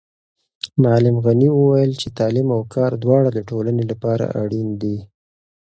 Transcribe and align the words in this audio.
معلم 0.83 1.15
غني 1.25 1.49
وویل 1.53 1.91
چې 2.01 2.07
تعلیم 2.17 2.47
او 2.55 2.61
کار 2.73 2.91
دواړه 3.03 3.29
د 3.33 3.39
ټولنې 3.49 3.83
لپاره 3.91 4.25
اړین 4.41 4.67
دي. 4.81 4.97